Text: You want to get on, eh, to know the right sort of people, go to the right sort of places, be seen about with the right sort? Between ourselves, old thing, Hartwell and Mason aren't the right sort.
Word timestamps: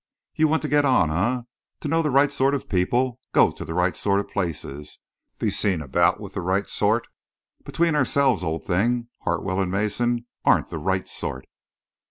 You 0.33 0.47
want 0.47 0.63
to 0.63 0.67
get 0.67 0.83
on, 0.83 1.11
eh, 1.11 1.43
to 1.81 1.87
know 1.87 2.01
the 2.01 2.09
right 2.09 2.31
sort 2.31 2.55
of 2.55 2.67
people, 2.67 3.19
go 3.33 3.51
to 3.51 3.63
the 3.63 3.75
right 3.75 3.95
sort 3.95 4.19
of 4.19 4.29
places, 4.31 4.97
be 5.37 5.51
seen 5.51 5.79
about 5.79 6.19
with 6.19 6.33
the 6.33 6.41
right 6.41 6.67
sort? 6.67 7.07
Between 7.65 7.93
ourselves, 7.93 8.43
old 8.43 8.65
thing, 8.65 9.09
Hartwell 9.25 9.61
and 9.61 9.69
Mason 9.69 10.25
aren't 10.43 10.71
the 10.71 10.79
right 10.79 11.07
sort. 11.07 11.45